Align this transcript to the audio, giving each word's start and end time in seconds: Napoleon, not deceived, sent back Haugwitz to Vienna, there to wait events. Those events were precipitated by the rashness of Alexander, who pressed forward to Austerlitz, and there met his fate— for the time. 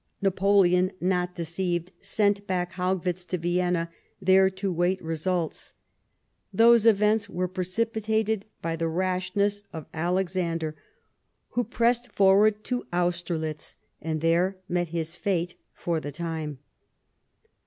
Napoleon, 0.19 0.93
not 0.99 1.35
deceived, 1.35 1.91
sent 1.99 2.47
back 2.47 2.71
Haugwitz 2.71 3.23
to 3.27 3.37
Vienna, 3.37 3.91
there 4.19 4.49
to 4.49 4.73
wait 4.73 4.99
events. 4.99 5.75
Those 6.51 6.87
events 6.87 7.29
were 7.29 7.47
precipitated 7.47 8.45
by 8.63 8.75
the 8.75 8.87
rashness 8.87 9.61
of 9.71 9.85
Alexander, 9.93 10.75
who 11.49 11.63
pressed 11.63 12.11
forward 12.13 12.63
to 12.63 12.87
Austerlitz, 12.91 13.75
and 14.01 14.21
there 14.21 14.57
met 14.67 14.87
his 14.87 15.13
fate— 15.13 15.53
for 15.81 15.99
the 15.99 16.11
time. 16.11 16.57